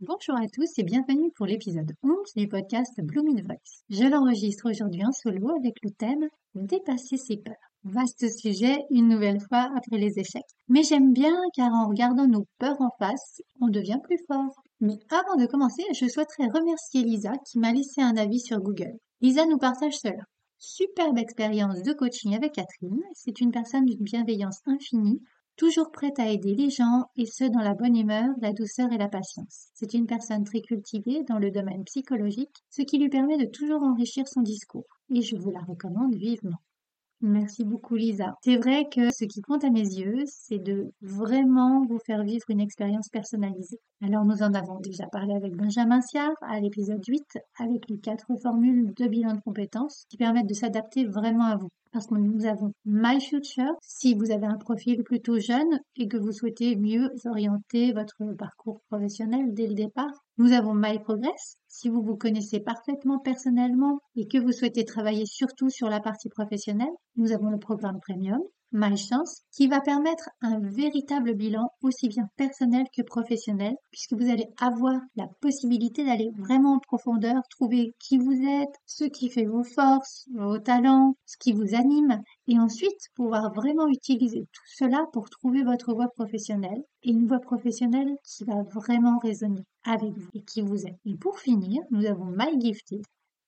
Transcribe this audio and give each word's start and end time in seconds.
Bonjour 0.00 0.36
à 0.36 0.46
tous 0.46 0.78
et 0.78 0.84
bienvenue 0.84 1.32
pour 1.34 1.46
l'épisode 1.46 1.90
11 2.04 2.14
du 2.36 2.46
podcast 2.46 2.92
Blooming 3.02 3.42
Voice. 3.42 3.82
Je 3.90 4.04
l'enregistre 4.04 4.70
aujourd'hui 4.70 5.04
en 5.04 5.10
solo 5.10 5.50
avec 5.56 5.74
le 5.82 5.90
thème 5.90 6.28
Dépasser 6.54 7.16
ses 7.16 7.38
peurs. 7.38 7.56
Vaste 7.82 8.28
sujet, 8.38 8.76
une 8.90 9.08
nouvelle 9.08 9.40
fois 9.40 9.68
après 9.76 9.98
les 9.98 10.20
échecs. 10.20 10.54
Mais 10.68 10.84
j'aime 10.84 11.12
bien 11.12 11.34
car 11.52 11.72
en 11.72 11.88
regardant 11.88 12.28
nos 12.28 12.46
peurs 12.60 12.80
en 12.80 12.90
face, 13.00 13.42
on 13.60 13.66
devient 13.66 13.98
plus 14.04 14.20
fort. 14.28 14.54
Mais 14.80 15.00
avant 15.10 15.34
de 15.34 15.46
commencer, 15.46 15.82
je 15.92 16.06
souhaiterais 16.06 16.46
remercier 16.46 17.02
Lisa 17.02 17.32
qui 17.50 17.58
m'a 17.58 17.72
laissé 17.72 18.00
un 18.00 18.16
avis 18.16 18.38
sur 18.38 18.60
Google. 18.60 18.94
Lisa 19.20 19.46
nous 19.46 19.58
partage 19.58 19.98
cela. 19.98 20.22
Superbe 20.58 21.18
expérience 21.18 21.82
de 21.82 21.92
coaching 21.92 22.36
avec 22.36 22.52
Catherine. 22.52 23.02
C'est 23.14 23.40
une 23.40 23.50
personne 23.50 23.84
d'une 23.84 24.04
bienveillance 24.04 24.60
infinie 24.66 25.20
toujours 25.58 25.90
prête 25.90 26.18
à 26.20 26.30
aider 26.30 26.54
les 26.54 26.70
gens 26.70 27.10
et 27.16 27.26
ce 27.26 27.44
dans 27.44 27.60
la 27.60 27.74
bonne 27.74 27.96
humeur, 27.96 28.28
la 28.40 28.52
douceur 28.52 28.92
et 28.92 28.96
la 28.96 29.08
patience. 29.08 29.68
C'est 29.74 29.92
une 29.92 30.06
personne 30.06 30.44
très 30.44 30.62
cultivée 30.62 31.24
dans 31.24 31.38
le 31.38 31.50
domaine 31.50 31.84
psychologique, 31.84 32.64
ce 32.70 32.82
qui 32.82 32.96
lui 32.96 33.08
permet 33.08 33.36
de 33.36 33.50
toujours 33.50 33.82
enrichir 33.82 34.28
son 34.28 34.42
discours. 34.42 34.86
Et 35.12 35.20
je 35.20 35.36
vous 35.36 35.50
la 35.50 35.60
recommande 35.60 36.14
vivement. 36.14 36.58
Merci 37.20 37.64
beaucoup 37.64 37.96
Lisa. 37.96 38.36
C'est 38.44 38.58
vrai 38.58 38.88
que 38.88 39.12
ce 39.12 39.24
qui 39.24 39.40
compte 39.40 39.64
à 39.64 39.70
mes 39.70 39.80
yeux, 39.80 40.22
c'est 40.26 40.60
de 40.60 40.92
vraiment 41.02 41.84
vous 41.84 41.98
faire 41.98 42.22
vivre 42.22 42.44
une 42.48 42.60
expérience 42.60 43.08
personnalisée. 43.08 43.80
Alors 44.00 44.24
nous 44.24 44.42
en 44.42 44.54
avons 44.54 44.78
déjà 44.78 45.06
parlé 45.10 45.34
avec 45.34 45.56
Benjamin 45.56 46.00
Siard 46.00 46.36
à 46.42 46.60
l'épisode 46.60 47.04
8 47.04 47.38
avec 47.58 47.88
les 47.88 47.98
quatre 47.98 48.28
formules 48.40 48.94
de 48.94 49.08
bilan 49.08 49.34
de 49.34 49.40
compétences 49.40 50.04
qui 50.08 50.16
permettent 50.16 50.48
de 50.48 50.54
s'adapter 50.54 51.06
vraiment 51.06 51.46
à 51.46 51.56
vous 51.56 51.70
parce 51.92 52.06
que 52.06 52.14
nous 52.14 52.46
avons 52.46 52.72
My 52.84 53.20
Future. 53.20 53.74
Si 53.80 54.14
vous 54.14 54.30
avez 54.30 54.46
un 54.46 54.56
profil 54.56 55.02
plutôt 55.02 55.38
jeune 55.38 55.80
et 55.96 56.06
que 56.06 56.16
vous 56.16 56.32
souhaitez 56.32 56.76
mieux 56.76 57.10
orienter 57.24 57.92
votre 57.92 58.34
parcours 58.36 58.80
professionnel 58.88 59.54
dès 59.54 59.66
le 59.66 59.74
départ, 59.74 60.12
nous 60.36 60.52
avons 60.52 60.74
My 60.74 60.98
Progress. 61.00 61.56
Si 61.80 61.88
vous 61.88 62.02
vous 62.02 62.16
connaissez 62.16 62.58
parfaitement 62.58 63.20
personnellement 63.20 64.00
et 64.16 64.26
que 64.26 64.36
vous 64.36 64.50
souhaitez 64.50 64.84
travailler 64.84 65.26
surtout 65.26 65.70
sur 65.70 65.88
la 65.88 66.00
partie 66.00 66.28
professionnelle, 66.28 66.90
nous 67.14 67.30
avons 67.30 67.50
le 67.50 67.58
programme 67.60 68.00
Premium. 68.00 68.40
Malchance, 68.72 69.42
qui 69.50 69.66
va 69.66 69.80
permettre 69.80 70.28
un 70.42 70.58
véritable 70.60 71.34
bilan 71.34 71.72
aussi 71.82 72.08
bien 72.08 72.28
personnel 72.36 72.86
que 72.94 73.02
professionnel, 73.02 73.74
puisque 73.90 74.12
vous 74.12 74.30
allez 74.30 74.46
avoir 74.60 75.00
la 75.16 75.26
possibilité 75.40 76.04
d'aller 76.04 76.30
vraiment 76.36 76.74
en 76.74 76.78
profondeur, 76.78 77.42
trouver 77.50 77.94
qui 77.98 78.18
vous 78.18 78.32
êtes, 78.32 78.74
ce 78.84 79.04
qui 79.04 79.30
fait 79.30 79.46
vos 79.46 79.64
forces, 79.64 80.28
vos 80.34 80.58
talents, 80.58 81.16
ce 81.24 81.36
qui 81.38 81.52
vous 81.52 81.74
anime, 81.74 82.22
et 82.46 82.58
ensuite 82.58 83.08
pouvoir 83.14 83.52
vraiment 83.54 83.88
utiliser 83.88 84.40
tout 84.52 84.66
cela 84.66 85.06
pour 85.12 85.30
trouver 85.30 85.62
votre 85.62 85.94
voie 85.94 86.08
professionnelle, 86.08 86.82
et 87.02 87.10
une 87.10 87.26
voie 87.26 87.40
professionnelle 87.40 88.14
qui 88.22 88.44
va 88.44 88.62
vraiment 88.74 89.18
résonner 89.18 89.64
avec 89.84 90.12
vous 90.12 90.28
et 90.34 90.42
qui 90.42 90.60
vous 90.60 90.84
aime. 90.86 90.96
Et 91.06 91.16
pour 91.16 91.38
finir, 91.38 91.82
nous 91.90 92.04
avons 92.06 92.26
My 92.26 92.60
Gifted, 92.60 93.02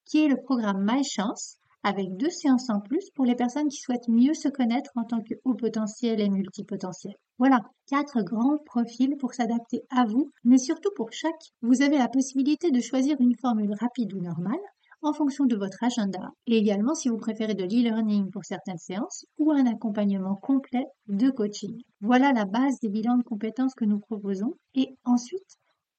qui 0.07 0.25
est 0.25 0.29
le 0.29 0.41
programme 0.43 0.85
My 0.85 1.05
Chance, 1.05 1.57
avec 1.83 2.17
deux 2.17 2.31
séances 2.31 2.71
en 2.71 2.81
plus 2.81 3.11
pour 3.15 3.25
les 3.25 3.35
personnes 3.35 3.69
qui 3.69 3.79
souhaitent 3.79 4.09
mieux 4.09 4.35
se 4.35 4.49
connaître 4.49 4.91
en 4.97 5.05
tant 5.05 5.23
que 5.23 5.35
haut 5.45 5.55
potentiel 5.55 6.21
et 6.21 6.29
multipotentiel. 6.29 7.15
Voilà, 7.39 7.61
quatre 7.87 8.23
grands 8.23 8.59
profils 8.67 9.17
pour 9.19 9.33
s'adapter 9.35 9.83
à 9.91 10.05
vous, 10.05 10.31
mais 10.45 10.59
surtout 10.59 10.91
pour 10.95 11.13
chaque, 11.13 11.53
vous 11.63 11.83
avez 11.83 11.99
la 11.99 12.09
possibilité 12.09 12.71
de 12.71 12.81
choisir 12.81 13.17
une 13.21 13.37
formule 13.37 13.75
rapide 13.81 14.13
ou 14.15 14.21
normale 14.21 14.61
en 15.03 15.15
fonction 15.15 15.47
de 15.47 15.57
votre 15.57 15.83
agenda 15.83 16.31
et 16.47 16.57
également 16.57 16.95
si 16.95 17.09
vous 17.09 17.17
préférez 17.17 17.55
de 17.55 17.65
l'e-learning 17.65 18.31
pour 18.31 18.45
certaines 18.45 18.79
séances 18.79 19.25
ou 19.39 19.51
un 19.51 19.67
accompagnement 19.67 20.37
complet 20.37 20.85
de 21.09 21.31
coaching. 21.31 21.81
Voilà 22.01 22.33
la 22.33 22.45
base 22.45 22.79
des 22.81 22.91
bilans 22.91 23.17
de 23.17 23.23
compétences 23.23 23.75
que 23.75 23.87
nous 23.87 23.99
proposons 23.99 24.55
et 24.75 24.99
ensuite, 25.05 25.57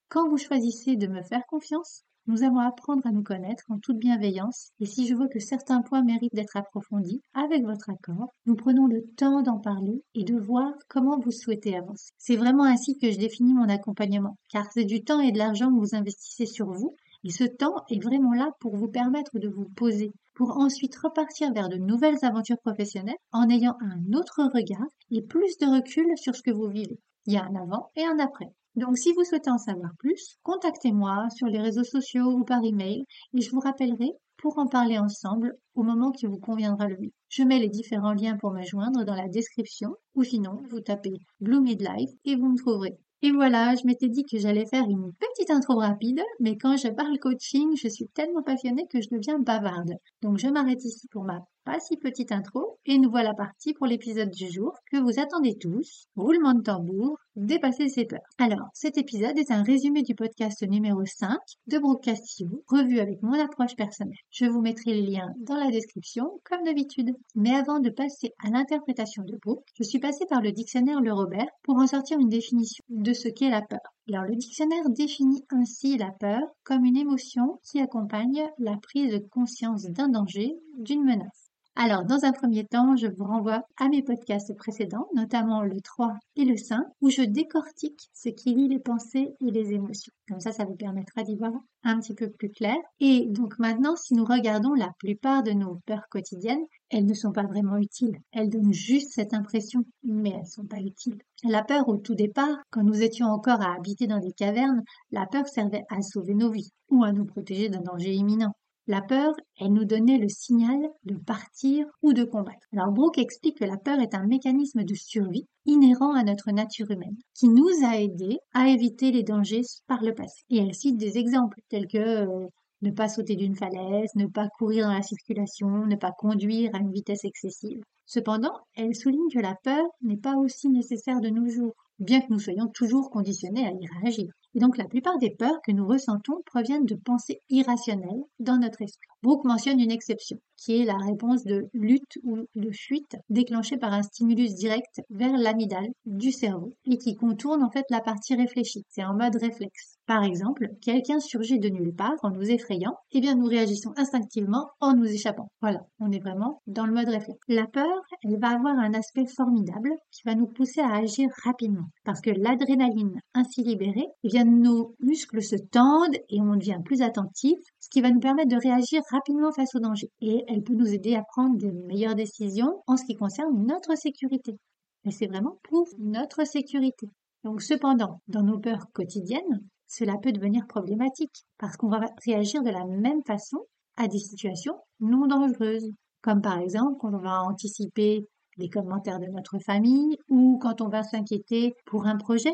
quand 0.10 0.30
vous 0.30 0.38
choisissez 0.38 0.96
de 0.96 1.08
me 1.08 1.24
faire 1.24 1.46
confiance, 1.48 2.04
nous 2.28 2.44
allons 2.44 2.60
apprendre 2.60 3.06
à 3.06 3.12
nous 3.12 3.24
connaître 3.24 3.64
en 3.70 3.80
toute 3.80 3.98
bienveillance 3.98 4.72
et 4.80 4.86
si 4.86 5.08
je 5.08 5.16
vois 5.16 5.28
que 5.28 5.40
certains 5.40 5.82
points 5.82 6.04
méritent 6.04 6.34
d'être 6.34 6.58
approfondis, 6.58 7.22
avec 7.34 7.64
votre 7.64 7.90
accord, 7.90 8.34
nous 8.46 8.56
prenons 8.56 8.88
le 8.88 9.04
temps 9.18 9.42
d'en 9.42 9.60
parler 9.60 10.04
et 10.16 10.24
de 10.24 10.36
voir 10.36 10.72
comment 10.88 11.20
vous 11.20 11.32
souhaitez 11.32 11.76
avancer. 11.76 12.12
C'est 12.18 12.36
vraiment 12.36 12.64
ainsi 12.64 12.98
que 12.98 13.12
je 13.12 13.18
définis 13.18 13.54
mon 13.54 13.70
accompagnement, 13.70 14.38
car 14.50 14.66
c'est 14.72 14.86
du 14.86 15.04
temps 15.04 15.20
et 15.20 15.32
de 15.32 15.38
l'argent 15.38 15.70
que 15.70 15.80
vous 15.80 15.96
investissez 15.96 16.46
sur 16.46 16.72
vous 16.72 16.96
et 17.24 17.30
ce 17.30 17.44
temps 17.44 17.84
est 17.90 18.04
vraiment 18.04 18.34
là 18.34 18.52
pour 18.60 18.76
vous 18.76 18.88
permettre 18.88 19.38
de 19.38 19.48
vous 19.48 19.70
poser, 19.76 20.12
pour 20.34 20.58
ensuite 20.58 20.96
repartir 20.96 21.54
vers 21.54 21.70
de 21.70 21.78
nouvelles 21.78 22.24
aventures 22.24 22.60
professionnelles 22.60 23.16
en 23.32 23.50
ayant 23.50 23.78
un 23.80 24.14
autre 24.14 24.42
regard 24.54 24.88
et 25.12 25.22
plus 25.22 25.58
de 25.58 25.68
recul 25.68 26.06
sur 26.18 26.36
ce 26.36 26.42
que 26.42 26.52
vous 26.52 26.68
vivez. 26.68 27.00
Il 27.28 27.34
y 27.34 27.38
a 27.38 27.46
un 27.46 27.56
avant 27.56 27.92
et 27.96 28.04
un 28.04 28.18
après. 28.18 28.52
Donc 28.76 28.98
si 28.98 29.12
vous 29.14 29.24
souhaitez 29.26 29.50
en 29.50 29.58
savoir 29.58 29.92
plus, 30.00 30.38
contactez-moi 30.44 31.28
sur 31.36 31.48
les 31.48 31.60
réseaux 31.60 31.84
sociaux 31.84 32.32
ou 32.32 32.46
par 32.46 32.64
email 32.64 33.04
et 33.34 33.42
je 33.42 33.52
vous 33.52 33.60
rappellerai 33.60 34.12
pour 34.38 34.58
en 34.58 34.68
parler 34.68 34.98
ensemble 34.98 35.58
au 35.76 35.84
moment 35.84 36.12
qui 36.12 36.26
vous 36.26 36.40
conviendra 36.40 36.88
le 36.88 36.98
mieux. 36.98 37.12
Je 37.30 37.44
mets 37.44 37.60
les 37.60 37.70
différents 37.70 38.14
liens 38.14 38.38
pour 38.38 38.52
me 38.52 38.64
joindre 38.64 39.04
dans 39.04 39.16
la 39.16 39.28
description 39.28 39.96
ou 40.16 40.24
sinon 40.24 40.62
vous 40.70 40.80
tapez 40.80 41.14
Blue 41.40 41.62
Midlife 41.62 42.12
et 42.26 42.36
vous 42.36 42.50
me 42.50 42.58
trouverez. 42.58 42.98
Et 43.24 43.32
voilà, 43.32 43.76
je 43.76 43.86
m'étais 43.86 44.10
dit 44.10 44.24
que 44.24 44.40
j'allais 44.40 44.66
faire 44.66 44.86
une 44.90 45.12
petite 45.14 45.52
intro 45.52 45.76
rapide, 45.76 46.22
mais 46.40 46.58
quand 46.58 46.76
je 46.76 46.88
parle 46.88 47.20
coaching, 47.20 47.76
je 47.76 47.88
suis 47.88 48.08
tellement 48.08 48.42
passionnée 48.42 48.88
que 48.90 49.00
je 49.00 49.10
deviens 49.12 49.38
bavarde. 49.38 49.94
Donc 50.24 50.40
je 50.40 50.48
m'arrête 50.48 50.84
ici 50.84 51.08
pour 51.12 51.24
ma 51.24 51.40
pas 51.64 51.80
si 51.80 51.98
petite 51.98 52.32
intro, 52.32 52.78
et 52.86 52.98
nous 52.98 53.10
voilà 53.10 53.34
partis 53.34 53.74
pour 53.74 53.88
l'épisode 53.88 54.32
du 54.32 54.52
jour 54.52 54.74
que 54.92 54.98
vous 54.98 55.20
attendez 55.20 55.56
tous. 55.60 56.06
Roulement 56.16 56.54
de 56.54 56.62
tambour, 56.62 57.18
dépasser 57.36 57.88
ses 57.88 58.06
peurs. 58.06 58.20
Alors, 58.38 58.68
cet 58.74 58.98
épisode 58.98 59.38
est 59.38 59.52
un 59.52 59.64
résumé 59.64 60.02
du 60.02 60.16
podcast 60.16 60.62
numéro 60.68 61.06
5 61.06 61.38
de 61.68 61.78
Brooke 61.78 62.04
Castillo, 62.04 62.64
revu 62.68 63.00
avec 63.00 63.22
mon 63.22 63.40
approche 63.40 63.76
personnelle. 63.76 64.18
Je 64.32 64.46
vous 64.46 64.62
mettrai 64.62 64.94
les 64.94 65.06
liens 65.06 65.34
dans 65.40 65.56
la 65.56 65.72
description, 65.72 66.40
comme 66.44 66.64
d'habitude. 66.64 67.16
Mais 67.36 67.56
avant 67.56 67.80
de 67.80 67.90
passer 67.90 68.34
à 68.44 68.50
l'interprétation 68.50 69.24
de 69.24 69.38
Brooke, 69.44 69.66
je 69.76 69.84
suis 69.84 70.00
passée 70.00 70.26
par 70.30 70.42
le 70.42 70.52
dictionnaire 70.52 71.02
Le 71.02 71.14
Robert 71.14 71.48
pour 71.64 71.78
en 71.78 71.88
sortir 71.88 72.20
une 72.20 72.30
définition 72.30 72.84
de 72.90 73.14
ce 73.14 73.30
qu'est 73.30 73.50
la 73.50 73.62
peur. 73.62 73.80
Alors, 74.10 74.26
le 74.26 74.36
dictionnaire 74.36 74.90
définit 74.90 75.46
ainsi 75.52 75.98
la 75.98 76.12
peur 76.12 76.42
comme 76.64 76.86
une 76.86 76.98
émotion 76.98 77.60
qui 77.64 77.80
accompagne 77.80 78.50
la 78.58 78.78
prise 78.78 79.14
de 79.14 79.20
conscience 79.30 79.84
d'un 79.84 80.10
danger, 80.10 80.56
d'une 80.78 81.04
menace. 81.04 81.51
Alors, 81.76 82.04
dans 82.04 82.26
un 82.26 82.34
premier 82.34 82.66
temps, 82.66 82.98
je 82.98 83.08
vous 83.08 83.24
renvoie 83.24 83.64
à 83.80 83.88
mes 83.88 84.04
podcasts 84.04 84.54
précédents, 84.58 85.08
notamment 85.16 85.64
le 85.64 85.80
3 85.80 86.18
et 86.36 86.44
le 86.44 86.58
5, 86.58 86.84
où 87.00 87.10
je 87.10 87.22
décortique 87.22 88.10
ce 88.14 88.28
qui 88.28 88.54
lie 88.54 88.68
les 88.68 88.80
pensées 88.80 89.36
et 89.40 89.52
les 89.52 89.72
émotions. 89.72 90.12
Comme 90.28 90.42
ça, 90.42 90.52
ça 90.52 90.66
vous 90.66 90.76
permettra 90.76 91.24
d'y 91.24 91.38
voir 91.38 91.54
un 91.84 92.00
petit 92.00 92.14
peu 92.14 92.30
plus 92.30 92.50
clair. 92.50 92.76
Et 93.00 93.26
donc 93.30 93.58
maintenant, 93.58 93.96
si 93.96 94.14
nous 94.14 94.26
regardons 94.26 94.74
la 94.74 94.92
plupart 95.00 95.44
de 95.44 95.52
nos 95.52 95.80
peurs 95.86 96.10
quotidiennes, 96.10 96.66
elles 96.90 97.06
ne 97.06 97.14
sont 97.14 97.32
pas 97.32 97.48
vraiment 97.48 97.78
utiles. 97.78 98.18
Elles 98.34 98.50
donnent 98.50 98.74
juste 98.74 99.14
cette 99.14 99.34
impression, 99.34 99.86
mais 100.04 100.32
elles 100.32 100.42
ne 100.42 100.46
sont 100.46 100.66
pas 100.66 100.82
utiles. 100.82 101.20
La 101.46 101.64
peur, 101.64 101.88
au 101.88 101.98
tout 101.98 102.16
départ, 102.16 102.58
quand 102.70 102.84
nous 102.84 103.02
étions 103.02 103.28
encore 103.28 103.62
à 103.62 103.74
habiter 103.76 104.08
dans 104.08 104.20
des 104.20 104.34
cavernes, 104.34 104.84
la 105.12 105.26
peur 105.26 105.48
servait 105.48 105.86
à 105.90 106.02
sauver 106.02 106.34
nos 106.34 106.52
vies 106.52 106.72
ou 106.90 107.06
à 107.06 107.14
nous 107.14 107.26
protéger 107.26 107.70
d'un 107.70 107.82
danger 107.82 108.14
imminent. 108.14 108.54
La 108.92 109.02
peur, 109.02 109.34
elle 109.58 109.72
nous 109.72 109.86
donnait 109.86 110.18
le 110.18 110.28
signal 110.28 110.78
de 111.06 111.16
partir 111.16 111.86
ou 112.02 112.12
de 112.12 112.26
combattre. 112.26 112.68
Alors 112.74 112.92
Brooke 112.92 113.20
explique 113.20 113.60
que 113.60 113.64
la 113.64 113.78
peur 113.78 114.02
est 114.02 114.14
un 114.14 114.28
mécanisme 114.28 114.84
de 114.84 114.96
survie 114.96 115.48
inhérent 115.66 116.14
à 116.14 116.26
notre 116.26 116.52
nature 116.52 116.92
humaine, 116.92 117.16
qui 117.34 117.48
nous 117.48 117.70
a 117.86 118.02
aidés 118.02 118.40
à 118.54 118.68
éviter 118.68 119.14
les 119.14 119.24
dangers 119.24 119.62
par 119.88 120.04
le 120.04 120.14
passé. 120.14 120.44
Et 120.50 120.58
elle 120.58 120.74
cite 120.74 120.98
des 120.98 121.18
exemples 121.18 121.62
tels 121.70 121.88
que 121.88 121.98
euh, 121.98 122.48
ne 122.82 122.92
pas 122.92 123.08
sauter 123.08 123.38
d'une 123.38 123.56
falaise, 123.56 124.10
ne 124.16 124.28
pas 124.28 124.50
courir 124.58 124.88
dans 124.88 124.94
la 124.94 125.04
circulation, 125.04 125.86
ne 125.88 125.96
pas 125.96 126.12
conduire 126.12 126.72
à 126.74 126.80
une 126.80 126.92
vitesse 126.92 127.24
excessive. 127.24 127.80
Cependant, 128.06 128.58
elle 128.76 128.94
souligne 128.94 129.32
que 129.34 129.40
la 129.40 129.56
peur 129.64 129.86
n'est 130.02 130.18
pas 130.18 130.36
aussi 130.36 130.68
nécessaire 130.68 131.22
de 131.22 131.30
nos 131.30 131.48
jours, 131.48 131.76
bien 132.00 132.20
que 132.20 132.34
nous 132.34 132.40
soyons 132.40 132.68
toujours 132.68 133.10
conditionnés 133.10 133.66
à 133.66 133.72
y 133.72 133.88
réagir. 134.02 134.34
Et 134.54 134.60
donc 134.60 134.78
la 134.78 134.86
plupart 134.86 135.18
des 135.18 135.30
peurs 135.30 135.62
que 135.66 135.72
nous 135.72 135.88
ressentons 135.88 136.42
proviennent 136.46 136.86
de 136.86 136.96
pensées 136.96 137.42
irrationnelles 137.50 138.24
dans 138.40 138.58
notre 138.58 138.82
esprit. 138.82 139.08
Brooke 139.24 139.46
mentionne 139.46 139.80
une 139.80 139.92
exception, 139.92 140.38
qui 140.58 140.82
est 140.82 140.86
la 140.86 140.98
réponse 140.98 141.44
de 141.44 141.70
lutte 141.74 142.18
ou 142.24 142.40
de 142.56 142.72
fuite 142.72 143.16
déclenchée 143.30 143.78
par 143.78 143.94
un 143.94 144.04
stimulus 144.04 144.54
direct 144.56 145.02
vers 145.10 145.38
l'amygdale 145.38 145.90
du 146.06 146.32
cerveau 146.32 146.76
et 146.86 146.98
qui 146.98 147.16
contourne 147.16 147.64
en 147.64 147.72
fait 147.72 147.86
la 147.90 148.02
partie 148.02 148.36
réfléchie. 148.36 148.84
C'est 148.90 149.04
en 149.04 149.14
mode 149.14 149.36
réflexe. 149.36 149.98
Par 150.12 150.26
exemple, 150.26 150.68
quelqu'un 150.82 151.22
surgit 151.22 151.58
de 151.58 151.70
nulle 151.70 151.96
part 151.96 152.18
en 152.22 152.32
nous 152.32 152.52
effrayant, 152.52 152.98
et 153.14 153.20
eh 153.20 153.22
bien 153.22 153.34
nous 153.34 153.46
réagissons 153.46 153.94
instinctivement 153.96 154.68
en 154.82 154.94
nous 154.94 155.06
échappant. 155.06 155.50
Voilà, 155.62 155.80
on 156.02 156.12
est 156.12 156.20
vraiment 156.20 156.62
dans 156.68 156.86
le 156.86 156.92
mode 156.92 157.08
réflexe. 157.08 157.40
La 157.48 157.66
peur, 157.66 157.88
elle 158.22 158.38
va 158.38 158.50
avoir 158.50 158.78
un 158.78 158.94
aspect 158.94 159.26
formidable 159.26 159.90
qui 160.12 160.24
va 160.26 160.36
nous 160.36 160.48
pousser 160.48 160.82
à 160.82 160.96
agir 160.96 161.30
rapidement. 161.46 161.86
Parce 162.04 162.20
que 162.20 162.30
l'adrénaline 162.30 163.22
ainsi 163.34 163.64
libérée, 163.64 164.06
eh 164.26 164.28
bien 164.28 164.44
nos 164.44 164.96
muscles 165.00 165.42
se 165.42 165.56
tendent 165.72 166.18
et 166.28 166.42
on 166.42 166.58
devient 166.58 166.82
plus 166.84 167.02
attentif, 167.02 167.58
ce 167.80 167.88
qui 167.90 168.02
va 168.02 168.12
nous 168.12 168.20
permettre 168.20 168.54
de 168.54 168.62
réagir 168.62 169.02
rapidement 169.12 169.54
face 169.54 169.74
au 169.76 169.80
danger. 169.80 170.10
Et 170.20 170.44
elle 170.50 170.64
peut 170.64 170.76
nous 170.76 170.94
aider 170.94 171.16
à 171.16 171.24
prendre 171.24 171.58
de 171.58 171.72
meilleures 171.88 172.16
décisions 172.16 172.84
en 172.86 172.98
ce 172.98 173.06
qui 173.06 173.16
concerne 173.16 173.66
notre 173.66 173.98
sécurité. 173.98 174.58
Mais 175.06 175.12
c'est 175.12 175.28
vraiment 175.28 175.58
pour 175.70 175.88
notre 176.00 176.46
sécurité. 176.46 177.08
Donc 177.46 177.62
cependant, 177.62 178.20
dans 178.28 178.44
nos 178.44 178.60
peurs 178.60 178.88
quotidiennes, 178.94 179.62
cela 179.92 180.18
peut 180.18 180.32
devenir 180.32 180.66
problématique 180.68 181.44
parce 181.58 181.76
qu'on 181.76 181.90
va 181.90 182.00
réagir 182.26 182.64
de 182.64 182.70
la 182.70 182.86
même 182.86 183.22
façon 183.28 183.58
à 183.98 184.08
des 184.08 184.20
situations 184.20 184.78
non 185.02 185.28
dangereuses, 185.28 185.92
comme 186.22 186.42
par 186.42 186.60
exemple 186.60 186.96
quand 186.98 187.14
on 187.14 187.22
va 187.22 187.44
anticiper 187.44 188.26
les 188.56 188.70
commentaires 188.70 189.20
de 189.20 189.26
notre 189.26 189.60
famille 189.60 190.18
ou 190.30 190.58
quand 190.62 190.80
on 190.80 190.88
va 190.88 191.04
s'inquiéter 191.04 191.76
pour 191.86 192.06
un 192.06 192.16
projet. 192.16 192.54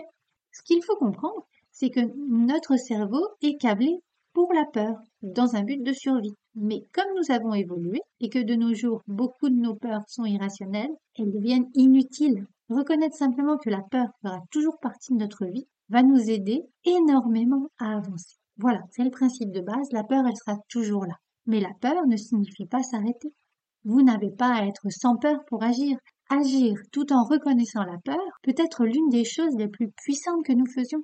Ce 0.51 0.63
qu'il 0.63 0.83
faut 0.83 0.95
comprendre, 0.95 1.45
c'est 1.71 1.91
que 1.91 1.99
notre 2.27 2.75
cerveau 2.75 3.23
est 3.43 3.61
câblé 3.61 3.99
pour 4.33 4.51
la 4.51 4.65
peur, 4.65 4.95
dans 5.21 5.55
un 5.55 5.61
but 5.61 5.83
de 5.83 5.93
survie. 5.93 6.33
Mais 6.55 6.81
comme 6.91 7.13
nous 7.17 7.31
avons 7.31 7.53
évolué 7.53 7.99
et 8.19 8.29
que 8.29 8.39
de 8.39 8.55
nos 8.55 8.73
jours 8.73 9.03
beaucoup 9.05 9.49
de 9.49 9.61
nos 9.61 9.75
peurs 9.75 10.07
sont 10.07 10.25
irrationnelles, 10.25 10.95
elles 11.19 11.31
deviennent 11.31 11.69
inutiles. 11.75 12.47
Reconnaître 12.69 13.15
simplement 13.15 13.57
que 13.57 13.69
la 13.69 13.83
peur 13.91 14.07
fera 14.23 14.39
toujours 14.49 14.79
partie 14.79 15.13
de 15.13 15.19
notre 15.19 15.45
vie 15.45 15.67
va 15.89 16.03
nous 16.03 16.29
aider 16.29 16.63
énormément 16.85 17.67
à 17.79 17.97
avancer. 17.97 18.37
Voilà, 18.57 18.81
c'est 18.91 19.03
le 19.03 19.11
principe 19.11 19.51
de 19.51 19.61
base, 19.61 19.91
la 19.91 20.03
peur, 20.03 20.25
elle 20.27 20.35
sera 20.35 20.57
toujours 20.69 21.05
là. 21.05 21.15
Mais 21.45 21.59
la 21.59 21.73
peur 21.79 22.05
ne 22.07 22.17
signifie 22.17 22.65
pas 22.65 22.83
s'arrêter. 22.83 23.33
Vous 23.83 24.01
n'avez 24.01 24.31
pas 24.31 24.53
à 24.53 24.65
être 24.65 24.89
sans 24.89 25.15
peur 25.15 25.39
pour 25.47 25.63
agir. 25.63 25.97
Agir 26.29 26.75
tout 26.91 27.13
en 27.13 27.23
reconnaissant 27.23 27.83
la 27.83 27.97
peur 28.03 28.19
peut 28.43 28.55
être 28.57 28.85
l'une 28.85 29.09
des 29.09 29.23
choses 29.23 29.55
les 29.57 29.69
plus 29.69 29.91
puissantes 29.91 30.43
que 30.43 30.53
nous 30.53 30.65
faisions. 30.65 31.03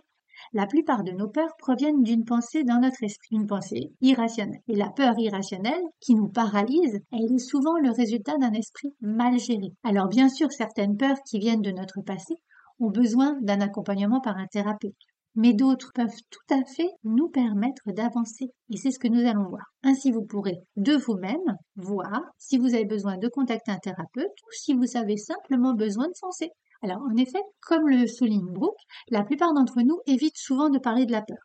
La 0.51 0.68
plupart 0.68 1.03
de 1.03 1.12
nos 1.12 1.29
peurs 1.29 1.56
proviennent 1.57 2.03
d'une 2.03 2.25
pensée 2.25 2.63
dans 2.63 2.79
notre 2.79 3.03
esprit, 3.03 3.38
une 3.38 3.47
pensée 3.47 3.94
irrationnelle. 4.01 4.59
Et 4.68 4.75
la 4.75 4.89
peur 4.89 5.13
irrationnelle, 5.18 5.83
qui 6.01 6.15
nous 6.15 6.27
paralyse, 6.27 7.00
elle 7.12 7.33
est 7.33 7.38
souvent 7.38 7.77
le 7.77 7.91
résultat 7.91 8.38
d'un 8.38 8.51
esprit 8.51 8.94
mal 9.00 9.39
géré. 9.39 9.71
Alors 9.83 10.09
bien 10.09 10.27
sûr, 10.27 10.51
certaines 10.51 10.97
peurs 10.97 11.21
qui 11.25 11.39
viennent 11.39 11.62
de 11.62 11.71
notre 11.71 12.01
passé 12.01 12.36
ont 12.80 12.90
besoin 12.90 13.38
d'un 13.42 13.62
accompagnement 13.62 14.22
par 14.22 14.38
un 14.38 14.48
thérapeute. 14.48 14.96
Mais 15.36 15.54
d'autres 15.54 15.92
peuvent 15.96 16.22
tout 16.30 16.54
à 16.54 16.64
fait 16.66 16.90
nous 17.04 17.28
permettre 17.30 17.81
d'avancer. 17.88 18.52
Et 18.70 18.78
c'est 18.78 18.92
ce 18.92 19.00
que 19.00 19.08
nous 19.08 19.28
allons 19.28 19.50
voir. 19.50 19.66
Ainsi, 19.84 20.12
vous 20.12 20.25
pourrez 20.25 20.60
de 20.75 20.96
vous-même 20.96 21.58
voir 21.75 22.22
si 22.38 22.58
vous 22.58 22.75
avez 22.75 22.86
besoin 22.86 23.18
de 23.18 23.28
contacter 23.28 23.72
un 23.72 23.80
thérapeute 23.80 24.25
ou 24.25 24.52
si 24.52 24.74
vous 24.74 24.96
avez 24.96 25.18
simplement 25.18 25.74
besoin 25.74 26.08
de 26.08 26.18
foncer. 26.20 26.50
Alors, 26.84 27.02
en 27.02 27.16
effet, 27.16 27.42
comme 27.62 27.88
le 27.88 28.06
souligne 28.08 28.52
Brooke, 28.52 28.75
la 29.10 29.24
plupart 29.24 29.54
d'entre 29.54 29.81
nous 29.81 30.00
évitent 30.06 30.38
souvent 30.38 30.70
de 30.70 30.80
parler 30.80 31.06
de 31.06 31.12
la 31.12 31.22
peur 31.22 31.38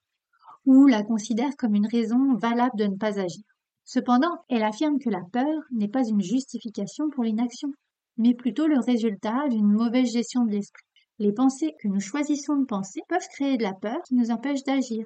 ou 0.69 0.87
la 0.87 1.03
considèrent 1.03 1.57
comme 1.57 1.75
une 1.75 1.87
raison 1.87 2.35
valable 2.35 2.77
de 2.77 2.85
ne 2.85 2.97
pas 2.97 3.19
agir. 3.19 3.43
Cependant, 3.85 4.37
elle 4.51 4.65
affirme 4.65 4.99
que 4.99 5.09
la 5.09 5.23
peur 5.33 5.63
n'est 5.73 5.89
pas 5.89 6.07
une 6.07 6.21
justification 6.21 7.09
pour 7.09 7.25
l'inaction, 7.25 7.71
mais 8.19 8.35
plutôt 8.35 8.67
le 8.67 8.79
résultat 8.79 9.49
d'une 9.49 9.73
mauvaise 9.73 10.13
gestion 10.13 10.45
de 10.45 10.51
l'esprit. 10.51 10.85
Les 11.20 11.32
pensées 11.32 11.75
que 11.81 11.88
nous 11.88 12.00
choisissons 12.00 12.56
de 12.56 12.65
penser 12.65 13.00
peuvent 13.09 13.26
créer 13.35 13.56
de 13.56 13.65
la 13.65 13.75
peur 13.75 13.99
qui 14.06 14.15
nous 14.15 14.31
empêche 14.31 14.62
d'agir. 14.62 15.05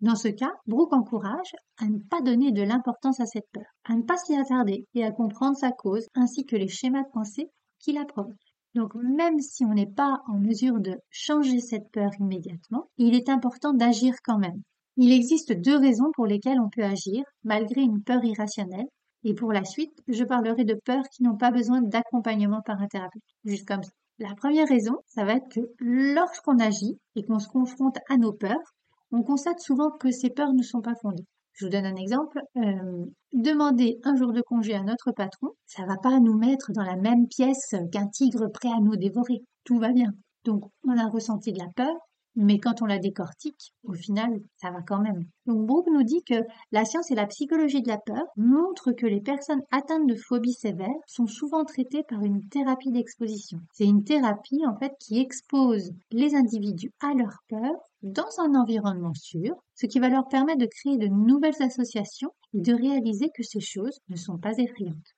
Dans 0.00 0.14
ce 0.14 0.28
cas, 0.28 0.52
Brooke 0.66 0.92
encourage 0.92 1.56
à 1.78 1.86
ne 1.86 1.98
pas 1.98 2.20
donner 2.20 2.52
de 2.52 2.62
l'importance 2.62 3.18
à 3.18 3.26
cette 3.26 3.50
peur, 3.52 3.66
à 3.84 3.96
ne 3.96 4.02
pas 4.02 4.16
s'y 4.16 4.36
attarder 4.36 4.86
et 4.94 5.04
à 5.04 5.10
comprendre 5.10 5.56
sa 5.56 5.72
cause 5.72 6.06
ainsi 6.14 6.46
que 6.46 6.54
les 6.54 6.68
schémas 6.68 7.02
de 7.02 7.10
pensée 7.12 7.50
qui 7.80 7.92
la 7.92 8.04
provoquent. 8.04 8.36
Donc 8.76 8.94
même 8.94 9.40
si 9.40 9.64
on 9.64 9.74
n'est 9.74 9.90
pas 9.90 10.20
en 10.28 10.38
mesure 10.38 10.78
de 10.78 10.96
changer 11.10 11.58
cette 11.58 11.90
peur 11.90 12.10
immédiatement, 12.20 12.88
il 12.96 13.16
est 13.16 13.28
important 13.28 13.72
d'agir 13.72 14.14
quand 14.22 14.38
même. 14.38 14.62
Il 14.96 15.12
existe 15.12 15.52
deux 15.52 15.76
raisons 15.76 16.12
pour 16.14 16.26
lesquelles 16.26 16.60
on 16.60 16.70
peut 16.70 16.84
agir 16.84 17.24
malgré 17.42 17.80
une 17.80 18.02
peur 18.04 18.24
irrationnelle. 18.24 18.86
Et 19.24 19.34
pour 19.34 19.52
la 19.52 19.64
suite, 19.64 19.98
je 20.06 20.22
parlerai 20.22 20.64
de 20.64 20.78
peurs 20.84 21.08
qui 21.12 21.24
n'ont 21.24 21.36
pas 21.36 21.50
besoin 21.50 21.82
d'accompagnement 21.82 22.62
par 22.62 22.80
un 22.80 22.86
thérapeute, 22.86 23.22
juste 23.44 23.66
comme 23.66 23.82
ça. 23.82 23.90
La 24.20 24.34
première 24.34 24.66
raison, 24.66 24.96
ça 25.06 25.24
va 25.24 25.34
être 25.34 25.48
que 25.48 25.60
lorsqu'on 25.78 26.58
agit 26.58 26.98
et 27.14 27.24
qu'on 27.24 27.38
se 27.38 27.48
confronte 27.48 27.98
à 28.08 28.16
nos 28.16 28.32
peurs, 28.32 28.74
on 29.12 29.22
constate 29.22 29.60
souvent 29.60 29.90
que 29.90 30.10
ces 30.10 30.30
peurs 30.30 30.52
ne 30.52 30.62
sont 30.62 30.80
pas 30.80 30.96
fondées. 31.00 31.26
Je 31.52 31.66
vous 31.66 31.70
donne 31.70 31.86
un 31.86 31.94
exemple. 31.94 32.40
Euh, 32.56 33.04
demander 33.32 33.98
un 34.04 34.16
jour 34.16 34.32
de 34.32 34.42
congé 34.42 34.74
à 34.74 34.82
notre 34.82 35.12
patron, 35.12 35.50
ça 35.66 35.84
va 35.86 35.96
pas 36.02 36.18
nous 36.18 36.36
mettre 36.36 36.72
dans 36.72 36.82
la 36.82 36.96
même 36.96 37.28
pièce 37.28 37.74
qu'un 37.92 38.08
tigre 38.08 38.48
prêt 38.52 38.70
à 38.70 38.80
nous 38.80 38.96
dévorer. 38.96 39.42
Tout 39.64 39.78
va 39.78 39.92
bien. 39.92 40.10
Donc, 40.44 40.64
on 40.84 40.96
a 40.96 41.08
ressenti 41.08 41.52
de 41.52 41.58
la 41.58 41.68
peur, 41.76 41.94
mais 42.36 42.58
quand 42.58 42.82
on 42.82 42.86
la 42.86 42.98
décortique, 42.98 43.74
au 43.82 43.92
final, 43.92 44.40
ça 44.56 44.70
va 44.70 44.80
quand 44.82 45.00
même. 45.00 45.24
Donc 45.46 45.66
Brooke 45.66 45.88
nous 45.90 46.04
dit 46.04 46.22
que 46.22 46.42
la 46.70 46.84
science 46.84 47.10
et 47.10 47.14
la 47.14 47.26
psychologie 47.26 47.82
de 47.82 47.88
la 47.88 47.98
peur 47.98 48.24
montrent 48.36 48.92
que 48.92 49.06
les 49.06 49.20
personnes 49.20 49.62
atteintes 49.70 50.06
de 50.06 50.14
phobies 50.14 50.52
sévères 50.52 50.88
sont 51.06 51.26
souvent 51.26 51.64
traitées 51.64 52.04
par 52.08 52.22
une 52.22 52.46
thérapie 52.48 52.92
d'exposition. 52.92 53.58
C'est 53.72 53.86
une 53.86 54.04
thérapie 54.04 54.64
en 54.66 54.78
fait 54.78 54.92
qui 55.00 55.18
expose 55.18 55.90
les 56.10 56.34
individus 56.34 56.92
à 57.00 57.14
leur 57.14 57.38
peur 57.48 57.74
dans 58.02 58.28
un 58.38 58.54
environnement 58.54 59.14
sûr, 59.14 59.56
ce 59.74 59.86
qui 59.86 59.98
va 59.98 60.08
leur 60.08 60.28
permettre 60.28 60.60
de 60.60 60.66
créer 60.66 60.96
de 60.96 61.08
nouvelles 61.08 61.60
associations 61.62 62.32
et 62.54 62.60
de 62.60 62.72
réaliser 62.72 63.30
que 63.34 63.42
ces 63.42 63.60
choses 63.60 63.98
ne 64.08 64.16
sont 64.16 64.38
pas 64.38 64.56
effrayantes. 64.58 65.16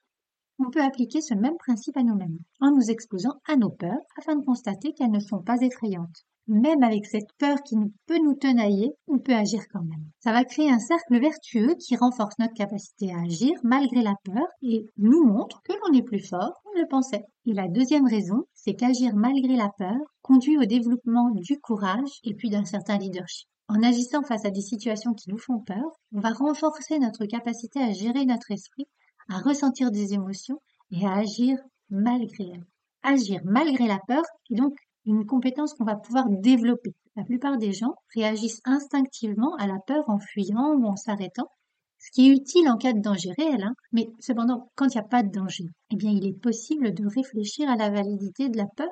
On 0.59 0.71
peut 0.71 0.83
appliquer 0.83 1.21
ce 1.21 1.35
même 1.35 1.57
principe 1.59 1.97
à 1.97 2.03
nous-mêmes, 2.03 2.39
en 2.61 2.71
nous 2.71 2.91
exposant 2.91 3.41
à 3.47 3.57
nos 3.57 3.71
peurs 3.71 4.01
afin 4.19 4.37
de 4.37 4.45
constater 4.45 4.93
qu'elles 4.93 5.11
ne 5.11 5.21
sont 5.21 5.43
pas 5.43 5.61
effrayantes 5.61 6.25
même 6.51 6.83
avec 6.83 7.07
cette 7.07 7.33
peur 7.39 7.63
qui 7.63 7.77
peut 8.07 8.19
nous 8.19 8.35
tenailler, 8.35 8.93
on 9.07 9.19
peut 9.19 9.35
agir 9.35 9.63
quand 9.73 9.83
même. 9.83 10.05
Ça 10.19 10.33
va 10.33 10.45
créer 10.45 10.69
un 10.69 10.81
cercle 10.81 11.21
vertueux 11.21 11.77
qui 11.79 11.97
renforce 11.97 12.39
notre 12.41 12.55
capacité 12.55 13.13
à 13.13 13.23
agir 13.23 13.53
malgré 13.63 14.03
la 14.03 14.17
peur 14.25 14.47
et 14.61 14.85
nous 14.99 15.25
montre 15.25 15.63
que 15.63 15.73
l'on 15.73 15.97
est 15.97 16.03
plus 16.03 16.27
fort 16.29 16.61
qu'on 16.65 16.79
le 16.79 16.89
pensait. 16.89 17.25
Et 17.47 17.53
la 17.53 17.69
deuxième 17.69 18.07
raison, 18.07 18.45
c'est 18.53 18.75
qu'agir 18.75 19.15
malgré 19.15 19.55
la 19.55 19.71
peur 19.79 19.97
conduit 20.23 20.59
au 20.59 20.65
développement 20.65 21.31
du 21.31 21.61
courage 21.61 22.19
et 22.25 22.35
puis 22.35 22.51
d'un 22.51 22.65
certain 22.65 22.99
leadership. 22.99 23.49
En 23.69 23.85
agissant 23.85 24.23
face 24.23 24.45
à 24.45 24.51
des 24.51 24.61
situations 24.61 25.15
qui 25.15 25.31
nous 25.31 25.39
font 25.39 25.61
peur, 25.61 25.93
on 26.13 26.19
va 26.19 26.31
renforcer 26.31 26.99
notre 26.99 27.27
capacité 27.27 27.81
à 27.81 27.93
gérer 27.93 28.27
notre 28.27 28.51
esprit, 28.51 28.89
à 29.29 29.39
ressentir 29.39 29.93
des 29.93 30.15
émotions 30.15 30.61
et 30.91 31.07
à 31.07 31.13
agir 31.13 31.57
malgré 31.91 32.51
elles. 32.53 32.67
Agir 33.05 33.41
malgré 33.45 33.87
la 33.87 34.01
peur 34.09 34.25
est 34.51 34.57
donc 34.57 34.75
une 35.07 35.27
compétence 35.27 35.75
qu'on 35.75 35.85
va 35.85 35.97
pouvoir 35.97 36.27
développer. 36.29 36.95
La 37.17 37.25
plupart 37.25 37.59
des 37.59 37.73
gens 37.73 37.95
réagissent 38.15 38.61
instinctivement 38.65 39.55
à 39.57 39.67
la 39.67 39.79
peur 39.87 40.05
en 40.09 40.19
fuyant 40.19 40.75
ou 40.75 40.87
en 40.87 40.97
s'arrêtant, 40.97 41.51
ce 41.99 42.11
qui 42.13 42.29
est 42.29 42.33
utile 42.33 42.69
en 42.69 42.79
cas 42.79 42.95
de 42.95 43.01
danger 43.01 43.33
réel, 43.39 43.63
hein. 43.63 43.75
mais 43.93 44.09
cependant, 44.21 44.71
quand 44.75 44.87
il 44.87 44.97
n'y 44.97 45.05
a 45.05 45.09
pas 45.09 45.23
de 45.23 45.31
danger, 45.31 45.67
eh 45.91 45.97
bien, 45.97 46.11
il 46.11 46.27
est 46.27 46.41
possible 46.41 46.95
de 46.95 47.07
réfléchir 47.07 47.69
à 47.69 47.77
la 47.77 47.91
validité 47.91 48.49
de 48.49 48.57
la 48.57 48.67
peur 48.75 48.89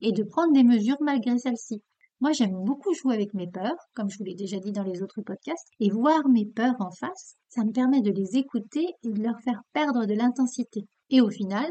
et 0.00 0.12
de 0.12 0.22
prendre 0.22 0.52
des 0.52 0.62
mesures 0.62 1.00
malgré 1.00 1.38
celle-ci. 1.38 1.82
Moi, 2.20 2.30
j'aime 2.30 2.54
beaucoup 2.64 2.94
jouer 2.94 3.14
avec 3.14 3.34
mes 3.34 3.48
peurs, 3.48 3.88
comme 3.94 4.08
je 4.08 4.16
vous 4.16 4.24
l'ai 4.24 4.36
déjà 4.36 4.60
dit 4.60 4.70
dans 4.70 4.84
les 4.84 5.02
autres 5.02 5.22
podcasts, 5.22 5.66
et 5.80 5.90
voir 5.90 6.28
mes 6.28 6.46
peurs 6.46 6.76
en 6.78 6.92
face, 6.92 7.34
ça 7.48 7.64
me 7.64 7.72
permet 7.72 8.00
de 8.00 8.12
les 8.12 8.36
écouter 8.36 8.86
et 9.02 9.10
de 9.10 9.22
leur 9.22 9.40
faire 9.40 9.62
perdre 9.72 10.06
de 10.06 10.14
l'intensité. 10.14 10.86
Et 11.10 11.20
au 11.20 11.30
final, 11.30 11.68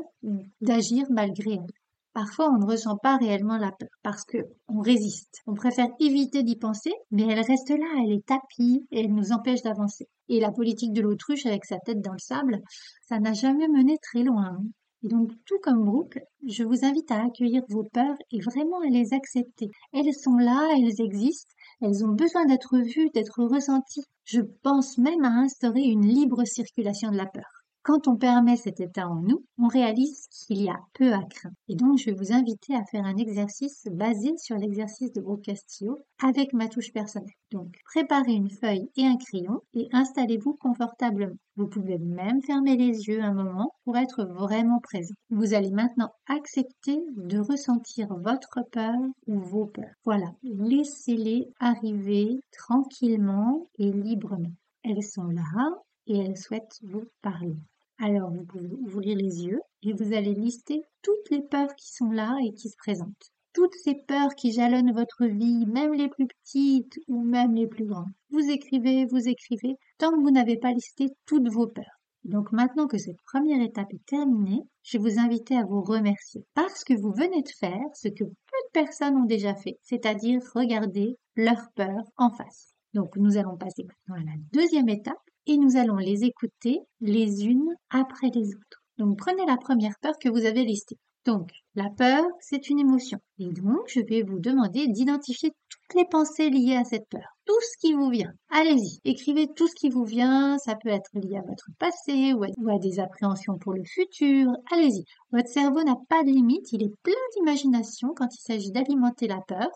d'agir 0.60 1.06
malgré 1.10 1.54
elles. 1.54 1.81
Parfois, 2.14 2.50
on 2.50 2.58
ne 2.58 2.66
ressent 2.66 2.98
pas 2.98 3.16
réellement 3.16 3.58
la 3.58 3.72
peur 3.72 3.90
parce 4.04 4.26
que 4.26 4.38
on 4.68 4.82
résiste. 4.82 5.42
On 5.48 5.54
préfère 5.54 5.88
éviter 6.00 6.44
d'y 6.44 6.58
penser, 6.58 6.92
mais 7.10 7.24
elle 7.24 7.40
reste 7.40 7.70
là, 7.70 8.04
elle 8.04 8.12
est 8.12 8.26
tapie 8.26 8.86
elle 8.92 9.14
nous 9.14 9.32
empêche 9.32 9.62
d'avancer. 9.62 10.08
Et 10.28 10.42
la 10.42 10.52
politique 10.52 10.92
de 10.92 11.02
l'autruche 11.02 11.46
avec 11.46 11.64
sa 11.64 11.78
tête 11.80 12.02
dans 12.02 12.12
le 12.12 12.20
sable, 12.20 12.60
ça 13.08 13.20
n'a 13.20 13.32
jamais 13.32 13.70
mené 13.70 13.98
très 14.02 14.24
loin. 14.24 14.58
Et 15.04 15.08
donc, 15.08 15.32
tout 15.46 15.58
comme 15.64 15.86
Brooke, 15.86 16.20
je 16.48 16.64
vous 16.64 16.86
invite 16.86 17.12
à 17.12 17.24
accueillir 17.24 17.64
vos 17.70 17.84
peurs 17.84 18.18
et 18.32 18.40
vraiment 18.42 18.82
à 18.82 18.90
les 18.90 19.14
accepter. 19.14 19.70
Elles 19.94 20.14
sont 20.14 20.36
là, 20.36 20.68
elles 20.78 21.02
existent, 21.02 21.56
elles 21.82 22.06
ont 22.06 22.14
besoin 22.14 22.46
d'être 22.46 22.78
vues, 22.78 23.10
d'être 23.14 23.44
ressenties. 23.44 24.06
Je 24.26 24.42
pense 24.64 24.98
même 24.98 25.24
à 25.24 25.30
instaurer 25.30 25.82
une 25.82 26.06
libre 26.06 26.44
circulation 26.46 27.10
de 27.10 27.18
la 27.18 27.26
peur. 27.26 27.61
Quand 27.84 28.08
on 28.08 28.16
permet 28.16 28.58
cet 28.58 28.80
état 28.80 29.10
en 29.10 29.22
nous, 29.22 29.44
on 29.58 29.68
réalise 29.68 30.28
qu'il 30.30 30.62
y 30.62 30.70
a 30.70 30.80
peu 30.94 31.14
à 31.14 31.24
craindre. 31.24 31.56
Et 31.68 31.76
donc, 31.76 31.98
je 31.98 32.06
vais 32.06 32.16
vous 32.16 32.32
inviter 32.32 32.76
à 32.76 32.86
faire 32.86 33.06
un 33.06 33.18
exercice 33.18 33.88
basé 33.92 34.38
sur 34.38 34.56
l'exercice 34.56 35.12
de 35.14 35.22
Brooke 35.22 35.46
Castillo 35.46 35.98
avec 36.24 36.54
ma 36.54 36.68
touche 36.68 36.94
personnelle. 36.94 37.34
Donc, 37.52 37.74
préparez 37.86 38.34
une 38.34 38.52
feuille 38.52 38.90
et 38.96 39.06
un 39.06 39.18
crayon 39.18 39.62
et 39.74 39.88
installez-vous 39.92 40.54
confortablement. 40.54 41.36
Vous 41.56 41.68
pouvez 41.68 41.98
même 41.98 42.42
fermer 42.44 42.78
les 42.78 43.08
yeux 43.08 43.22
un 43.22 43.34
moment 43.34 43.74
pour 43.84 43.98
être 43.98 44.26
vraiment 44.26 44.80
présent. 44.80 45.16
Vous 45.30 45.54
allez 45.54 45.72
maintenant 45.72 46.12
accepter 46.28 47.04
de 47.18 47.40
ressentir 47.40 48.08
votre 48.16 48.60
peur 48.72 48.96
ou 49.28 49.40
vos 49.40 49.66
peurs. 49.66 49.96
Voilà, 50.06 50.32
laissez-les 50.44 51.48
arriver 51.60 52.40
tranquillement 52.52 53.68
et 53.80 53.92
librement. 53.92 54.54
Elles 54.84 55.04
sont 55.04 55.28
là 55.28 55.82
et 56.08 56.18
elles 56.18 56.38
souhaitent 56.38 56.80
vous 56.84 57.06
parler. 57.22 57.56
Alors 58.04 58.32
vous 58.32 58.44
pouvez 58.46 58.74
ouvrir 58.82 59.16
les 59.16 59.46
yeux 59.46 59.62
et 59.84 59.94
vous 59.94 60.14
allez 60.14 60.34
lister 60.34 60.82
toutes 61.04 61.30
les 61.30 61.44
peurs 61.44 61.76
qui 61.76 61.94
sont 61.94 62.10
là 62.10 62.36
et 62.44 62.52
qui 62.52 62.68
se 62.68 62.76
présentent. 62.76 63.32
Toutes 63.54 63.76
ces 63.76 63.94
peurs 63.94 64.34
qui 64.34 64.52
jalonnent 64.52 64.92
votre 64.92 65.28
vie, 65.28 65.68
même 65.68 65.94
les 65.94 66.10
plus 66.10 66.26
petites 66.26 66.98
ou 67.08 67.22
même 67.22 67.54
les 67.54 67.68
plus 67.68 67.86
grandes. 67.86 68.10
Vous 68.32 68.50
écrivez, 68.50 69.06
vous 69.06 69.30
écrivez, 69.30 69.76
tant 70.00 70.10
que 70.10 70.20
vous 70.20 70.32
n'avez 70.32 70.58
pas 70.58 70.72
listé 70.72 71.10
toutes 71.28 71.48
vos 71.50 71.68
peurs. 71.68 72.00
Donc 72.24 72.52
maintenant 72.52 72.88
que 72.88 72.98
cette 72.98 73.22
première 73.32 73.62
étape 73.62 73.94
est 73.94 74.06
terminée, 74.08 74.64
je 74.82 74.98
vais 74.98 75.04
vous 75.04 75.20
inviter 75.20 75.56
à 75.56 75.66
vous 75.66 75.84
remercier 75.84 76.44
parce 76.56 76.84
que 76.84 77.00
vous 77.00 77.12
venez 77.12 77.44
de 77.44 77.52
faire 77.60 77.86
ce 77.94 78.08
que 78.08 78.24
peu 78.24 78.24
de 78.24 78.72
personnes 78.74 79.18
ont 79.18 79.26
déjà 79.26 79.54
fait, 79.54 79.78
c'est-à-dire 79.84 80.42
regarder 80.56 81.18
leurs 81.36 81.70
peurs 81.76 82.10
en 82.18 82.32
face. 82.32 82.74
Donc 82.96 83.16
nous 83.16 83.38
allons 83.38 83.58
passer 83.58 83.84
maintenant 83.84 84.16
à 84.16 84.26
la 84.26 84.42
deuxième 84.52 84.90
étape 84.90 85.22
et 85.48 85.58
nous 85.58 85.78
allons 85.78 85.98
les 85.98 86.24
écouter 86.24 86.80
les 87.00 87.46
unes 87.46 87.76
après 87.90 88.30
les 88.34 88.48
autres. 88.50 88.84
Donc 88.98 89.18
prenez 89.18 89.46
la 89.46 89.58
première 89.58 89.98
peur 90.02 90.14
que 90.22 90.30
vous 90.30 90.46
avez 90.46 90.64
listée. 90.64 90.98
Donc, 91.26 91.52
la 91.76 91.90
peur, 91.96 92.24
c'est 92.40 92.70
une 92.70 92.80
émotion. 92.80 93.20
Et 93.38 93.50
donc, 93.52 93.82
je 93.88 94.00
vais 94.00 94.24
vous 94.24 94.40
demander 94.40 94.88
d'identifier 94.88 95.52
toutes 95.70 95.96
les 95.96 96.06
pensées 96.06 96.50
liées 96.50 96.76
à 96.76 96.84
cette 96.84 97.08
peur. 97.10 97.36
Tout 97.46 97.60
ce 97.62 97.78
qui 97.80 97.94
vous 97.94 98.10
vient. 98.10 98.32
Allez-y, 98.50 99.00
écrivez 99.06 99.48
tout 99.56 99.68
ce 99.68 99.76
qui 99.76 99.90
vous 99.90 100.04
vient. 100.04 100.58
Ça 100.58 100.76
peut 100.76 100.90
être 100.90 101.12
lié 101.14 101.38
à 101.38 101.48
votre 101.48 101.68
passé 101.78 102.34
ou 102.34 102.44
à, 102.44 102.80
des 102.80 103.00
appréhensions 103.00 103.60
pour 103.60 103.74
le 103.74 103.84
futur. 103.84 104.52
Allez-y. 104.72 105.04
Votre 105.32 105.50
cerveau 105.50 105.84
n'a 105.84 105.96
pas 106.10 106.24
de 106.24 106.30
limite. 106.30 106.72
Il 106.72 106.84
est 106.84 106.96
plein 107.04 107.14
d'imagination 107.36 108.14
quand 108.16 108.34
il 108.34 108.42
s'agit 108.42 108.72
d'alimenter 108.72 109.28
la 109.28 109.42
peur. 109.48 109.70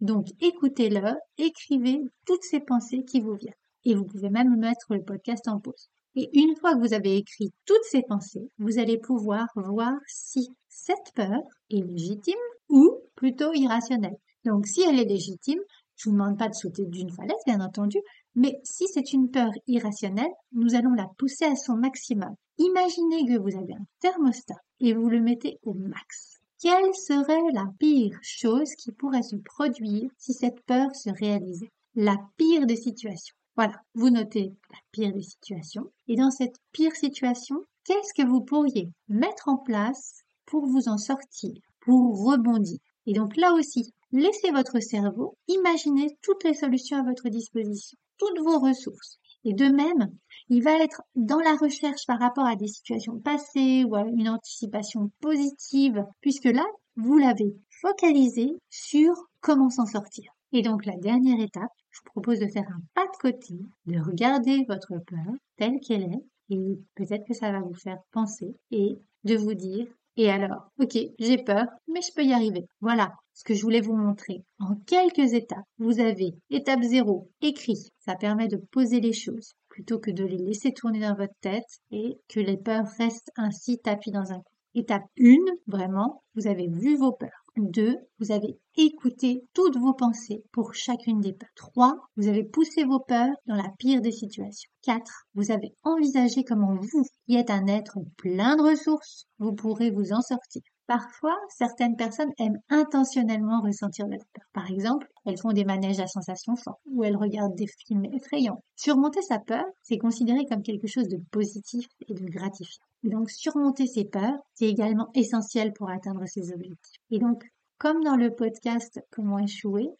Donc, 0.00 0.28
écoutez-le, 0.40 1.14
écrivez 1.36 2.00
toutes 2.26 2.44
ces 2.44 2.60
pensées 2.60 3.04
qui 3.04 3.20
vous 3.20 3.34
viennent. 3.34 3.52
Et 3.86 3.94
vous 3.94 4.04
pouvez 4.04 4.30
même 4.30 4.56
mettre 4.56 4.94
le 4.94 5.04
podcast 5.04 5.46
en 5.46 5.60
pause. 5.60 5.88
Et 6.16 6.28
une 6.36 6.56
fois 6.56 6.74
que 6.74 6.80
vous 6.80 6.92
avez 6.92 7.16
écrit 7.16 7.52
toutes 7.66 7.84
ces 7.88 8.02
pensées, 8.02 8.50
vous 8.58 8.80
allez 8.80 8.98
pouvoir 8.98 9.46
voir 9.54 9.94
si 10.08 10.48
cette 10.68 11.12
peur 11.14 11.40
est 11.70 11.86
légitime 11.86 12.34
ou 12.68 12.98
plutôt 13.14 13.52
irrationnelle. 13.54 14.16
Donc 14.44 14.66
si 14.66 14.82
elle 14.82 14.98
est 14.98 15.04
légitime, 15.04 15.60
je 15.94 16.08
ne 16.08 16.14
vous 16.14 16.18
demande 16.18 16.36
pas 16.36 16.48
de 16.48 16.54
sauter 16.54 16.84
d'une 16.84 17.12
falaise, 17.12 17.36
bien 17.46 17.60
entendu, 17.60 17.98
mais 18.34 18.58
si 18.64 18.88
c'est 18.88 19.12
une 19.12 19.30
peur 19.30 19.52
irrationnelle, 19.68 20.32
nous 20.50 20.74
allons 20.74 20.94
la 20.94 21.06
pousser 21.16 21.44
à 21.44 21.54
son 21.54 21.76
maximum. 21.76 22.34
Imaginez 22.58 23.24
que 23.24 23.38
vous 23.38 23.56
avez 23.56 23.74
un 23.74 23.86
thermostat 24.00 24.60
et 24.80 24.94
vous 24.94 25.08
le 25.08 25.20
mettez 25.20 25.58
au 25.62 25.74
max. 25.74 26.40
Quelle 26.60 26.92
serait 26.94 27.52
la 27.52 27.66
pire 27.78 28.18
chose 28.22 28.74
qui 28.78 28.90
pourrait 28.90 29.22
se 29.22 29.36
produire 29.36 30.10
si 30.18 30.32
cette 30.32 30.60
peur 30.66 30.92
se 30.96 31.10
réalisait? 31.10 31.70
La 31.94 32.16
pire 32.36 32.66
des 32.66 32.76
situations. 32.76 33.36
Voilà, 33.56 33.80
vous 33.94 34.10
notez 34.10 34.52
la 34.70 34.78
pire 34.92 35.12
des 35.14 35.22
situations. 35.22 35.90
Et 36.08 36.16
dans 36.16 36.30
cette 36.30 36.56
pire 36.72 36.94
situation, 36.94 37.56
qu'est-ce 37.84 38.12
que 38.12 38.28
vous 38.28 38.42
pourriez 38.42 38.90
mettre 39.08 39.48
en 39.48 39.56
place 39.56 40.24
pour 40.44 40.66
vous 40.66 40.88
en 40.88 40.98
sortir, 40.98 41.54
pour 41.80 42.22
rebondir? 42.22 42.78
Et 43.06 43.14
donc 43.14 43.34
là 43.36 43.54
aussi, 43.54 43.94
laissez 44.12 44.50
votre 44.50 44.80
cerveau 44.80 45.38
imaginer 45.48 46.18
toutes 46.20 46.44
les 46.44 46.52
solutions 46.52 46.98
à 46.98 47.02
votre 47.02 47.30
disposition, 47.30 47.96
toutes 48.18 48.40
vos 48.40 48.58
ressources. 48.58 49.18
Et 49.44 49.54
de 49.54 49.66
même, 49.66 50.10
il 50.50 50.62
va 50.62 50.72
être 50.82 51.00
dans 51.14 51.40
la 51.40 51.56
recherche 51.56 52.04
par 52.06 52.18
rapport 52.18 52.46
à 52.46 52.56
des 52.56 52.68
situations 52.68 53.18
passées 53.20 53.84
ou 53.84 53.94
à 53.94 54.02
une 54.02 54.28
anticipation 54.28 55.10
positive, 55.20 56.04
puisque 56.20 56.44
là, 56.44 56.66
vous 56.96 57.16
l'avez 57.16 57.56
focalisé 57.80 58.52
sur 58.68 59.14
comment 59.40 59.70
s'en 59.70 59.86
sortir. 59.86 60.30
Et 60.52 60.62
donc 60.62 60.84
la 60.84 60.96
dernière 60.96 61.40
étape, 61.40 61.72
je 61.96 62.00
vous 62.04 62.12
propose 62.12 62.40
de 62.40 62.46
faire 62.46 62.68
un 62.68 62.80
pas 62.94 63.06
de 63.06 63.16
côté, 63.18 63.54
de 63.86 63.98
regarder 63.98 64.64
votre 64.68 64.98
peur 65.06 65.34
telle 65.56 65.80
qu'elle 65.80 66.02
est, 66.02 66.24
et 66.50 66.78
peut-être 66.94 67.26
que 67.26 67.34
ça 67.34 67.50
va 67.50 67.60
vous 67.60 67.74
faire 67.74 67.98
penser, 68.12 68.54
et 68.70 68.98
de 69.24 69.36
vous 69.36 69.54
dire, 69.54 69.86
et 70.18 70.30
alors, 70.30 70.70
ok, 70.78 70.96
j'ai 71.18 71.38
peur, 71.38 71.66
mais 71.88 72.00
je 72.00 72.12
peux 72.14 72.24
y 72.24 72.32
arriver. 72.32 72.66
Voilà 72.80 73.12
ce 73.34 73.44
que 73.44 73.54
je 73.54 73.62
voulais 73.62 73.82
vous 73.82 73.96
montrer. 73.96 74.42
En 74.58 74.74
quelques 74.86 75.34
étapes, 75.34 75.66
vous 75.78 76.00
avez 76.00 76.34
étape 76.48 76.82
0, 76.82 77.30
écrit. 77.42 77.90
Ça 77.98 78.14
permet 78.14 78.48
de 78.48 78.56
poser 78.56 79.00
les 79.00 79.12
choses 79.12 79.52
plutôt 79.68 79.98
que 79.98 80.10
de 80.10 80.24
les 80.24 80.38
laisser 80.38 80.72
tourner 80.72 81.00
dans 81.00 81.14
votre 81.14 81.34
tête 81.42 81.80
et 81.90 82.18
que 82.28 82.40
les 82.40 82.56
peurs 82.56 82.86
restent 82.98 83.30
ainsi 83.36 83.78
tapis 83.78 84.10
dans 84.10 84.32
un 84.32 84.40
coin. 84.40 84.56
Étape 84.74 85.04
1, 85.18 85.36
vraiment, 85.66 86.22
vous 86.34 86.46
avez 86.46 86.66
vu 86.66 86.96
vos 86.96 87.12
peurs. 87.12 87.45
2. 87.56 87.96
Vous 88.18 88.32
avez 88.32 88.58
écouté 88.76 89.44
toutes 89.54 89.76
vos 89.78 89.94
pensées 89.94 90.44
pour 90.52 90.74
chacune 90.74 91.20
des 91.20 91.32
peurs. 91.32 91.48
3. 91.56 91.96
Vous 92.16 92.28
avez 92.28 92.44
poussé 92.44 92.84
vos 92.84 93.00
peurs 93.00 93.34
dans 93.46 93.56
la 93.56 93.70
pire 93.78 94.00
des 94.00 94.12
situations. 94.12 94.70
4. 94.82 95.26
Vous 95.34 95.50
avez 95.50 95.74
envisagé 95.82 96.44
comment 96.44 96.74
vous, 96.74 97.04
qui 97.26 97.36
êtes 97.36 97.50
un 97.50 97.66
être 97.66 97.98
plein 98.16 98.56
de 98.56 98.62
ressources, 98.62 99.26
vous 99.38 99.54
pourrez 99.54 99.90
vous 99.90 100.12
en 100.12 100.20
sortir. 100.20 100.62
Parfois, 100.86 101.36
certaines 101.48 101.96
personnes 101.96 102.32
aiment 102.38 102.60
intentionnellement 102.68 103.60
ressentir 103.60 104.06
leur 104.06 104.24
peur. 104.32 104.44
Par 104.52 104.70
exemple, 104.70 105.08
elles 105.24 105.38
font 105.38 105.52
des 105.52 105.64
manèges 105.64 105.98
à 105.98 106.06
sensations 106.06 106.54
fortes 106.54 106.80
ou 106.86 107.02
elles 107.02 107.16
regardent 107.16 107.56
des 107.56 107.66
films 107.66 108.04
effrayants. 108.14 108.62
Surmonter 108.76 109.22
sa 109.22 109.40
peur, 109.40 109.64
c'est 109.82 109.98
considéré 109.98 110.46
comme 110.46 110.62
quelque 110.62 110.86
chose 110.86 111.08
de 111.08 111.18
positif 111.32 111.86
et 112.08 112.14
de 112.14 112.26
gratifiant. 112.26 112.84
Donc, 113.02 113.30
surmonter 113.30 113.86
ses 113.86 114.04
peurs, 114.04 114.38
c'est 114.54 114.68
également 114.68 115.08
essentiel 115.14 115.72
pour 115.72 115.90
atteindre 115.90 116.24
ses 116.26 116.52
objectifs. 116.52 117.00
Et 117.10 117.18
donc, 117.18 117.44
comme 117.78 118.04
dans 118.04 118.16
le 118.16 118.34
podcast 118.34 119.00
Comment 119.10 119.38
échouer, 119.38 119.90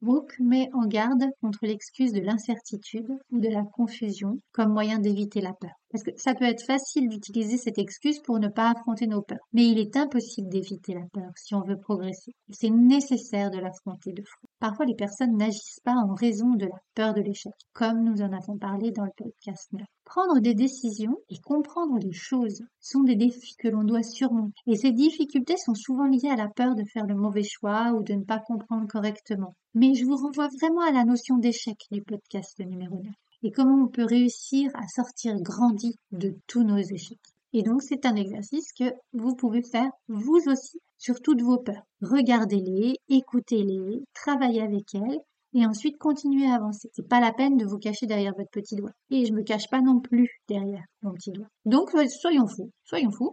Brooke 0.00 0.36
met 0.40 0.68
en 0.72 0.86
garde 0.86 1.24
contre 1.40 1.66
l'excuse 1.66 2.12
de 2.12 2.20
l'incertitude 2.20 3.08
ou 3.30 3.38
de 3.38 3.48
la 3.48 3.62
confusion 3.62 4.38
comme 4.50 4.72
moyen 4.72 4.98
d'éviter 4.98 5.40
la 5.40 5.52
peur. 5.52 5.70
Parce 5.92 6.04
que 6.04 6.10
ça 6.16 6.34
peut 6.34 6.46
être 6.46 6.64
facile 6.64 7.10
d'utiliser 7.10 7.58
cette 7.58 7.76
excuse 7.76 8.18
pour 8.20 8.38
ne 8.38 8.48
pas 8.48 8.70
affronter 8.70 9.06
nos 9.06 9.20
peurs. 9.20 9.46
Mais 9.52 9.68
il 9.68 9.78
est 9.78 9.94
impossible 9.94 10.48
d'éviter 10.48 10.94
la 10.94 11.06
peur 11.12 11.30
si 11.36 11.54
on 11.54 11.60
veut 11.60 11.78
progresser. 11.78 12.32
C'est 12.50 12.70
nécessaire 12.70 13.50
de 13.50 13.58
l'affronter 13.58 14.12
de 14.12 14.22
front. 14.22 14.48
Parfois, 14.58 14.86
les 14.86 14.94
personnes 14.94 15.36
n'agissent 15.36 15.80
pas 15.84 15.92
en 15.94 16.14
raison 16.14 16.54
de 16.54 16.64
la 16.64 16.78
peur 16.94 17.12
de 17.12 17.20
l'échec, 17.20 17.52
comme 17.74 18.04
nous 18.04 18.22
en 18.22 18.32
avons 18.32 18.56
parlé 18.56 18.90
dans 18.90 19.04
le 19.04 19.10
podcast 19.14 19.68
9. 19.72 19.82
Prendre 20.06 20.40
des 20.40 20.54
décisions 20.54 21.18
et 21.28 21.38
comprendre 21.40 21.98
les 21.98 22.12
choses 22.12 22.62
sont 22.80 23.02
des 23.02 23.16
défis 23.16 23.54
que 23.58 23.68
l'on 23.68 23.84
doit 23.84 24.02
surmonter. 24.02 24.54
Et 24.66 24.76
ces 24.76 24.92
difficultés 24.92 25.58
sont 25.58 25.74
souvent 25.74 26.06
liées 26.06 26.30
à 26.30 26.36
la 26.36 26.48
peur 26.48 26.74
de 26.74 26.84
faire 26.84 27.06
le 27.06 27.14
mauvais 27.14 27.44
choix 27.44 27.92
ou 27.92 28.02
de 28.02 28.14
ne 28.14 28.24
pas 28.24 28.38
comprendre 28.38 28.88
correctement. 28.88 29.54
Mais 29.74 29.94
je 29.94 30.06
vous 30.06 30.16
renvoie 30.16 30.48
vraiment 30.58 30.80
à 30.88 30.90
la 30.92 31.04
notion 31.04 31.36
d'échec, 31.36 31.76
les 31.90 32.00
podcasts 32.00 32.60
numéro 32.60 32.96
9 32.96 33.12
et 33.42 33.50
comment 33.50 33.84
on 33.84 33.88
peut 33.88 34.04
réussir 34.04 34.70
à 34.74 34.86
sortir 34.88 35.40
grandi 35.40 35.96
de 36.12 36.34
tous 36.46 36.62
nos 36.62 36.78
échecs. 36.78 37.18
Et 37.52 37.62
donc 37.62 37.82
c'est 37.82 38.06
un 38.06 38.16
exercice 38.16 38.72
que 38.72 38.92
vous 39.12 39.34
pouvez 39.34 39.62
faire 39.62 39.90
vous 40.08 40.40
aussi 40.46 40.80
sur 40.98 41.20
toutes 41.20 41.42
vos 41.42 41.58
peurs. 41.58 41.84
Regardez-les, 42.00 42.96
écoutez-les, 43.08 44.04
travaillez 44.14 44.62
avec 44.62 44.94
elles 44.94 45.20
et 45.54 45.66
ensuite 45.66 45.98
continuez 45.98 46.46
à 46.46 46.54
avancer. 46.54 46.88
C'est 46.94 47.08
pas 47.08 47.20
la 47.20 47.32
peine 47.32 47.56
de 47.56 47.66
vous 47.66 47.78
cacher 47.78 48.06
derrière 48.06 48.32
votre 48.36 48.50
petit 48.50 48.76
doigt. 48.76 48.92
Et 49.10 49.26
je 49.26 49.32
me 49.32 49.42
cache 49.42 49.68
pas 49.68 49.82
non 49.82 50.00
plus 50.00 50.30
derrière 50.48 50.84
mon 51.02 51.12
petit 51.12 51.32
doigt. 51.32 51.48
Donc 51.66 51.94
euh, 51.94 52.06
soyons 52.08 52.46
fous, 52.46 52.70
soyons 52.84 53.10
fous. 53.10 53.32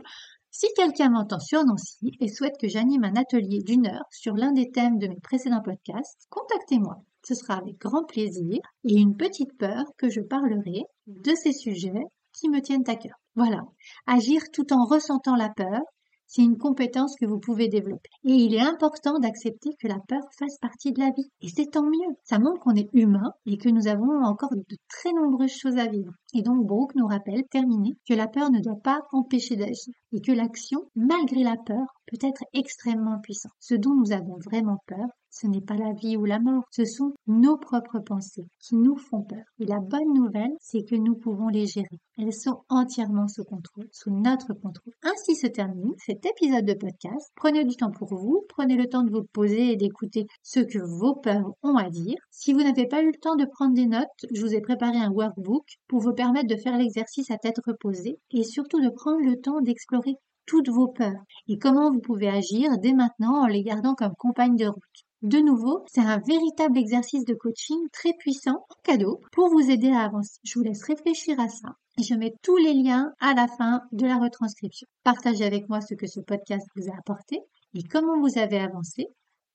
Si 0.51 0.67
quelqu'un 0.75 1.11
m'entend 1.11 1.39
sur 1.39 1.63
Nancy 1.63 2.11
et 2.19 2.27
souhaite 2.27 2.57
que 2.59 2.67
j'anime 2.67 3.03
un 3.03 3.15
atelier 3.15 3.61
d'une 3.63 3.87
heure 3.87 4.05
sur 4.11 4.33
l'un 4.33 4.51
des 4.51 4.71
thèmes 4.71 4.97
de 4.97 5.07
mes 5.07 5.19
précédents 5.21 5.61
podcasts, 5.61 6.25
contactez-moi. 6.29 6.97
Ce 7.29 7.35
sera 7.35 7.57
avec 7.57 7.77
grand 7.77 8.05
plaisir 8.05 8.57
et 8.85 8.95
une 8.95 9.15
petite 9.15 9.55
peur 9.59 9.83
que 9.99 10.09
je 10.09 10.19
parlerai 10.19 10.81
de 11.05 11.35
ces 11.35 11.53
sujets 11.53 12.07
qui 12.33 12.49
me 12.49 12.59
tiennent 12.59 12.89
à 12.89 12.95
cœur. 12.95 13.13
Voilà. 13.35 13.61
Agir 14.07 14.41
tout 14.51 14.73
en 14.73 14.83
ressentant 14.83 15.35
la 15.35 15.49
peur, 15.49 15.79
c'est 16.25 16.41
une 16.41 16.57
compétence 16.57 17.13
que 17.19 17.27
vous 17.27 17.39
pouvez 17.39 17.67
développer. 17.67 18.09
Et 18.23 18.33
il 18.33 18.55
est 18.55 18.59
important 18.59 19.19
d'accepter 19.19 19.69
que 19.79 19.87
la 19.87 19.99
peur 20.07 20.23
fasse 20.39 20.57
partie 20.57 20.91
de 20.91 21.01
la 21.01 21.11
vie. 21.11 21.29
Et 21.41 21.49
c'est 21.49 21.69
tant 21.69 21.83
mieux. 21.83 22.15
Ça 22.23 22.39
montre 22.39 22.61
qu'on 22.61 22.73
est 22.73 22.89
humain 22.93 23.31
et 23.45 23.59
que 23.59 23.69
nous 23.69 23.87
avons 23.87 24.23
encore 24.23 24.55
de 24.55 24.77
très 24.87 25.13
nombreuses 25.13 25.55
choses 25.55 25.77
à 25.77 25.85
vivre. 25.85 26.13
Et 26.33 26.41
donc 26.41 26.65
Brooke 26.65 26.95
nous 26.95 27.05
rappelle, 27.05 27.43
terminé, 27.51 27.91
que 28.07 28.15
la 28.15 28.27
peur 28.27 28.49
ne 28.49 28.59
doit 28.59 28.81
pas 28.83 29.01
empêcher 29.11 29.55
d'agir. 29.55 29.93
Et 30.13 30.21
que 30.21 30.31
l'action, 30.31 30.79
malgré 30.95 31.43
la 31.43 31.57
peur, 31.57 31.85
peut 32.07 32.25
être 32.27 32.43
extrêmement 32.53 33.19
puissante. 33.19 33.53
Ce 33.59 33.75
dont 33.75 33.93
nous 33.93 34.11
avons 34.13 34.39
vraiment 34.43 34.79
peur, 34.87 35.07
ce 35.29 35.47
n'est 35.47 35.61
pas 35.61 35.75
la 35.75 35.93
vie 35.93 36.17
ou 36.17 36.25
la 36.25 36.39
mort, 36.39 36.63
ce 36.71 36.85
sont 36.85 37.13
nos 37.27 37.57
propres 37.57 37.99
pensées 37.99 38.47
qui 38.59 38.75
nous 38.75 38.97
font 38.97 39.21
peur. 39.21 39.43
Et 39.59 39.65
la 39.65 39.79
bonne 39.79 40.13
nouvelle, 40.13 40.55
c'est 40.59 40.83
que 40.83 40.95
nous 40.95 41.15
pouvons 41.15 41.47
les 41.47 41.67
gérer. 41.67 41.99
Elles 42.17 42.33
sont 42.33 42.63
entièrement 42.69 43.27
sous 43.27 43.43
contrôle, 43.43 43.87
sous 43.91 44.11
notre 44.11 44.53
contrôle. 44.53 44.93
Ainsi 45.03 45.35
se 45.35 45.47
termine 45.47 45.93
cet 46.05 46.25
épisode 46.25 46.65
de 46.65 46.73
podcast. 46.73 47.31
Prenez 47.35 47.63
du 47.63 47.75
temps 47.75 47.91
pour 47.91 48.13
vous, 48.13 48.43
prenez 48.49 48.75
le 48.75 48.87
temps 48.87 49.03
de 49.03 49.11
vous 49.11 49.23
poser 49.31 49.71
et 49.71 49.75
d'écouter 49.75 50.25
ce 50.43 50.59
que 50.59 50.79
vos 50.79 51.15
peurs 51.15 51.53
ont 51.63 51.77
à 51.77 51.89
dire. 51.89 52.17
Si 52.31 52.53
vous 52.53 52.63
n'avez 52.63 52.87
pas 52.87 53.01
eu 53.01 53.07
le 53.07 53.19
temps 53.21 53.35
de 53.35 53.45
prendre 53.45 53.73
des 53.73 53.87
notes, 53.87 54.07
je 54.33 54.41
vous 54.41 54.53
ai 54.53 54.61
préparé 54.61 54.97
un 54.97 55.11
workbook 55.11 55.65
pour 55.87 56.01
vous 56.01 56.13
permettre 56.13 56.47
de 56.47 56.59
faire 56.59 56.77
l'exercice 56.77 57.31
à 57.31 57.37
tête 57.37 57.59
reposée 57.65 58.19
et 58.31 58.43
surtout 58.43 58.81
de 58.81 58.89
prendre 58.89 59.21
le 59.21 59.39
temps 59.39 59.61
d'explorer 59.61 60.15
toutes 60.45 60.69
vos 60.69 60.87
peurs 60.87 61.23
et 61.47 61.59
comment 61.59 61.91
vous 61.91 62.01
pouvez 62.01 62.27
agir 62.27 62.77
dès 62.79 62.93
maintenant 62.93 63.43
en 63.43 63.47
les 63.47 63.61
gardant 63.61 63.93
comme 63.93 64.15
compagne 64.17 64.55
de 64.55 64.65
route. 64.65 65.05
De 65.21 65.39
nouveau, 65.39 65.83
c'est 65.87 66.01
un 66.01 66.19
véritable 66.19 66.77
exercice 66.77 67.25
de 67.25 67.33
coaching 67.33 67.77
très 67.91 68.13
puissant 68.13 68.65
en 68.69 68.75
cadeau 68.83 69.19
pour 69.33 69.49
vous 69.49 69.69
aider 69.69 69.91
à 69.91 70.01
avancer. 70.01 70.39
Je 70.43 70.57
vous 70.57 70.63
laisse 70.63 70.83
réfléchir 70.83 71.39
à 71.39 71.49
ça 71.49 71.75
et 71.97 72.03
je 72.03 72.13
mets 72.13 72.33
tous 72.41 72.55
les 72.55 72.73
liens 72.73 73.11
à 73.19 73.33
la 73.33 73.47
fin 73.47 73.81
de 73.91 74.05
la 74.05 74.17
retranscription. 74.17 74.87
Partagez 75.03 75.43
avec 75.43 75.67
moi 75.67 75.81
ce 75.81 75.93
que 75.93 76.07
ce 76.07 76.21
podcast 76.21 76.65
vous 76.75 76.89
a 76.89 76.97
apporté 76.97 77.39
et 77.73 77.83
comment 77.83 78.19
vous 78.19 78.39
avez 78.39 78.59
avancé. 78.59 79.07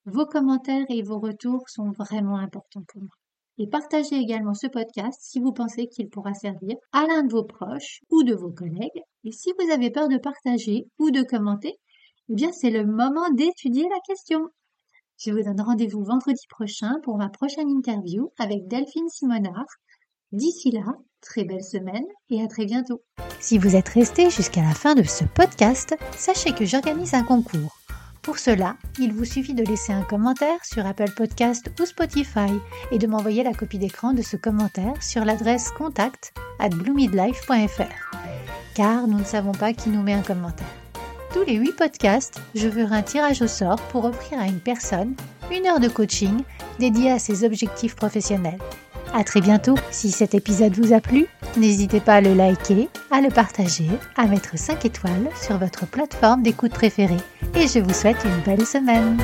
Vos 0.05 0.27
commentaires 0.27 0.85
et 0.89 1.01
vos 1.01 1.19
retours 1.19 1.67
sont 1.67 1.91
vraiment 1.91 2.37
importants 2.37 2.83
pour 2.87 3.01
moi 3.01 3.15
et 3.57 3.67
partagez 3.67 4.15
également 4.15 4.53
ce 4.53 4.67
podcast 4.67 5.19
si 5.21 5.39
vous 5.39 5.53
pensez 5.53 5.87
qu'il 5.87 6.09
pourra 6.09 6.33
servir 6.33 6.75
à 6.91 7.05
l'un 7.07 7.23
de 7.23 7.31
vos 7.31 7.43
proches 7.43 8.01
ou 8.09 8.23
de 8.23 8.33
vos 8.33 8.51
collègues. 8.51 9.01
Et 9.23 9.31
si 9.31 9.51
vous 9.57 9.71
avez 9.71 9.89
peur 9.89 10.09
de 10.09 10.17
partager 10.17 10.87
ou 10.99 11.11
de 11.11 11.23
commenter, 11.23 11.73
eh 12.29 12.35
bien 12.35 12.51
c'est 12.51 12.69
le 12.69 12.85
moment 12.85 13.29
d'étudier 13.31 13.87
la 13.89 13.99
question. 14.05 14.49
Je 15.17 15.31
vous 15.31 15.41
donne 15.41 15.61
rendez-vous 15.61 16.03
vendredi 16.03 16.45
prochain 16.49 16.95
pour 17.03 17.17
ma 17.17 17.29
prochaine 17.29 17.69
interview 17.69 18.31
avec 18.37 18.67
Delphine 18.67 19.07
Simonard. 19.07 19.65
D'ici 20.33 20.71
là, 20.71 20.83
très 21.21 21.45
belle 21.45 21.63
semaine 21.63 22.03
et 22.29 22.43
à 22.43 22.47
très 22.47 22.65
bientôt. 22.65 23.01
Si 23.39 23.57
vous 23.57 23.77
êtes 23.77 23.87
resté 23.89 24.29
jusqu'à 24.29 24.61
la 24.61 24.73
fin 24.73 24.93
de 24.93 25.03
ce 25.03 25.23
podcast, 25.23 25.95
sachez 26.17 26.51
que 26.51 26.65
j'organise 26.65 27.13
un 27.13 27.23
concours. 27.23 27.77
Pour 28.23 28.39
cela, 28.39 28.75
il 28.99 29.13
vous 29.13 29.23
suffit 29.23 29.53
de 29.53 29.63
laisser 29.63 29.93
un 29.93 30.03
commentaire 30.03 30.65
sur 30.65 30.85
Apple 30.85 31.13
Podcast 31.15 31.71
ou 31.79 31.85
Spotify 31.85 32.51
et 32.91 32.97
de 32.97 33.07
m'envoyer 33.07 33.43
la 33.43 33.53
copie 33.53 33.79
d'écran 33.79 34.13
de 34.13 34.21
ce 34.21 34.35
commentaire 34.35 35.01
sur 35.01 35.23
l'adresse 35.23 35.71
contact 35.71 36.33
at. 36.59 36.69
Car 38.73 39.07
nous 39.07 39.19
ne 39.19 39.23
savons 39.23 39.53
pas 39.53 39.73
qui 39.73 39.89
nous 39.89 40.01
met 40.01 40.13
un 40.13 40.23
commentaire. 40.23 40.84
Tous 41.35 41.43
les 41.43 41.55
8 41.55 41.73
podcasts, 41.73 42.39
je 42.55 42.69
ferai 42.69 42.95
un 42.95 43.01
tirage 43.01 43.41
au 43.41 43.47
sort 43.47 43.75
pour 43.91 44.05
offrir 44.05 44.39
à 44.39 44.45
une 44.45 44.61
personne 44.61 45.15
une 45.51 45.67
heure 45.67 45.81
de 45.81 45.89
coaching 45.89 46.43
dédiée 46.79 47.11
à 47.11 47.19
ses 47.19 47.43
objectifs 47.43 47.93
professionnels. 47.93 48.57
À 49.13 49.25
très 49.25 49.41
bientôt. 49.41 49.75
Si 49.91 50.11
cet 50.11 50.33
épisode 50.33 50.77
vous 50.77 50.93
a 50.93 51.01
plu, 51.01 51.27
n'hésitez 51.57 51.99
pas 51.99 52.15
à 52.15 52.21
le 52.21 52.33
liker, 52.33 52.87
à 53.11 53.19
le 53.19 53.27
partager, 53.27 53.89
à 54.15 54.27
mettre 54.27 54.57
5 54.57 54.85
étoiles 54.85 55.29
sur 55.35 55.57
votre 55.57 55.85
plateforme 55.85 56.41
d'écoute 56.41 56.71
préférée. 56.71 57.17
Et 57.53 57.67
je 57.67 57.79
vous 57.79 57.93
souhaite 57.93 58.23
une 58.23 58.41
belle 58.45 58.65
semaine. 58.65 59.17